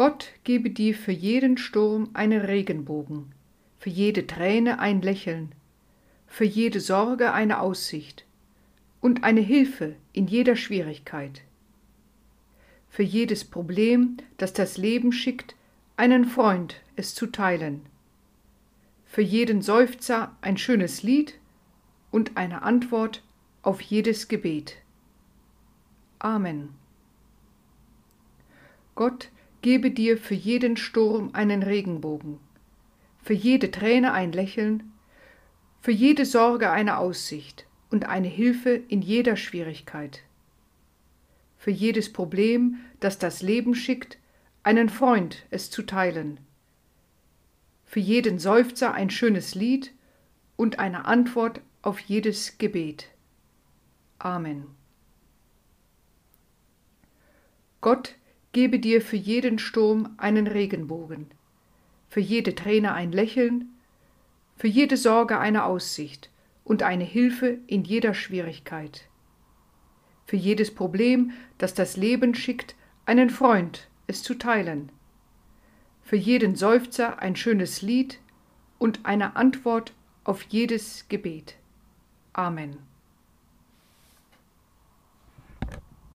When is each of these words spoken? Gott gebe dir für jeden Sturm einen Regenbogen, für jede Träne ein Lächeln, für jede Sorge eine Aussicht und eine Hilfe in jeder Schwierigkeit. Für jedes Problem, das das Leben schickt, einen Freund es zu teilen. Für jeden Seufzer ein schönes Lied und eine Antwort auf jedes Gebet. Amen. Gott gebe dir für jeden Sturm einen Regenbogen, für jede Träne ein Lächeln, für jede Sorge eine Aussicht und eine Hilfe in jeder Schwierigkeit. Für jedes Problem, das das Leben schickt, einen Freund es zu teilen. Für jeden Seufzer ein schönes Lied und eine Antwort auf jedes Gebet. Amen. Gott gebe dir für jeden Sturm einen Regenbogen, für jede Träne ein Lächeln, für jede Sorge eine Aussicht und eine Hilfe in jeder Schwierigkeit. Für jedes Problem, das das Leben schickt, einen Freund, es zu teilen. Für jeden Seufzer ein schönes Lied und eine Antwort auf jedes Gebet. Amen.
Gott 0.00 0.32
gebe 0.44 0.70
dir 0.70 0.94
für 0.94 1.12
jeden 1.12 1.58
Sturm 1.58 2.08
einen 2.14 2.40
Regenbogen, 2.40 3.34
für 3.78 3.90
jede 3.90 4.26
Träne 4.26 4.78
ein 4.78 5.02
Lächeln, 5.02 5.54
für 6.26 6.46
jede 6.46 6.80
Sorge 6.80 7.34
eine 7.34 7.60
Aussicht 7.60 8.24
und 9.02 9.24
eine 9.24 9.42
Hilfe 9.42 9.96
in 10.14 10.26
jeder 10.26 10.56
Schwierigkeit. 10.56 11.42
Für 12.88 13.02
jedes 13.02 13.44
Problem, 13.44 14.16
das 14.38 14.54
das 14.54 14.78
Leben 14.78 15.12
schickt, 15.12 15.54
einen 15.98 16.24
Freund 16.24 16.80
es 16.96 17.14
zu 17.14 17.26
teilen. 17.26 17.84
Für 19.04 19.20
jeden 19.20 19.60
Seufzer 19.60 20.34
ein 20.40 20.56
schönes 20.56 21.02
Lied 21.02 21.38
und 22.10 22.38
eine 22.38 22.62
Antwort 22.62 23.22
auf 23.60 23.82
jedes 23.82 24.28
Gebet. 24.28 24.78
Amen. 26.20 26.70
Gott 28.94 29.28
gebe 29.62 29.90
dir 29.90 30.16
für 30.18 30.34
jeden 30.34 30.76
Sturm 30.76 31.30
einen 31.32 31.62
Regenbogen, 31.62 32.38
für 33.22 33.34
jede 33.34 33.70
Träne 33.70 34.12
ein 34.12 34.32
Lächeln, 34.32 34.92
für 35.80 35.92
jede 35.92 36.24
Sorge 36.26 36.70
eine 36.70 36.98
Aussicht 36.98 37.66
und 37.90 38.06
eine 38.06 38.28
Hilfe 38.28 38.70
in 38.70 39.02
jeder 39.02 39.36
Schwierigkeit. 39.36 40.22
Für 41.56 41.70
jedes 41.70 42.12
Problem, 42.12 42.78
das 43.00 43.18
das 43.18 43.42
Leben 43.42 43.74
schickt, 43.74 44.18
einen 44.62 44.88
Freund 44.88 45.46
es 45.50 45.70
zu 45.70 45.82
teilen. 45.82 46.40
Für 47.84 48.00
jeden 48.00 48.38
Seufzer 48.38 48.94
ein 48.94 49.10
schönes 49.10 49.54
Lied 49.54 49.92
und 50.56 50.78
eine 50.78 51.06
Antwort 51.06 51.60
auf 51.82 51.98
jedes 52.00 52.58
Gebet. 52.58 53.08
Amen. 54.18 54.66
Gott 57.80 58.14
gebe 58.52 58.78
dir 58.78 59.00
für 59.00 59.16
jeden 59.16 59.58
Sturm 59.58 60.14
einen 60.16 60.46
Regenbogen, 60.46 61.26
für 62.08 62.20
jede 62.20 62.54
Träne 62.54 62.92
ein 62.92 63.12
Lächeln, 63.12 63.68
für 64.56 64.68
jede 64.68 64.96
Sorge 64.96 65.38
eine 65.38 65.64
Aussicht 65.64 66.30
und 66.64 66.82
eine 66.82 67.04
Hilfe 67.04 67.58
in 67.66 67.84
jeder 67.84 68.14
Schwierigkeit. 68.14 69.08
Für 70.26 70.36
jedes 70.36 70.74
Problem, 70.74 71.32
das 71.58 71.74
das 71.74 71.96
Leben 71.96 72.34
schickt, 72.34 72.76
einen 73.06 73.30
Freund, 73.30 73.88
es 74.06 74.22
zu 74.22 74.34
teilen. 74.34 74.92
Für 76.02 76.16
jeden 76.16 76.56
Seufzer 76.56 77.20
ein 77.20 77.36
schönes 77.36 77.82
Lied 77.82 78.20
und 78.78 79.00
eine 79.04 79.36
Antwort 79.36 79.94
auf 80.24 80.42
jedes 80.42 81.06
Gebet. 81.08 81.56
Amen. 82.32 82.76